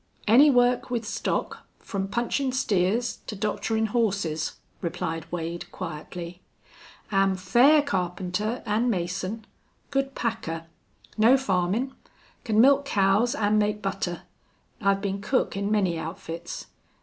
"Any 0.27 0.49
work 0.49 0.89
with 0.89 1.05
stock, 1.07 1.59
from 1.77 2.07
punchin' 2.07 2.53
steers 2.53 3.19
to 3.27 3.35
doctorin' 3.35 3.85
horses," 3.89 4.53
replied 4.81 5.31
Wade, 5.31 5.71
quietly. 5.71 6.41
"Am 7.11 7.35
fair 7.35 7.83
carpenter 7.83 8.63
an' 8.65 8.89
mason. 8.89 9.45
Good 9.91 10.15
packer. 10.15 10.65
Know 11.19 11.37
farmin'. 11.37 11.93
Can 12.43 12.59
milk 12.59 12.83
cows 12.83 13.35
an' 13.35 13.59
make 13.59 13.83
butter. 13.83 14.23
I've 14.81 15.01
been 15.01 15.21
cook 15.21 15.55
in 15.55 15.69
many 15.69 15.99
outfits. 15.99 16.65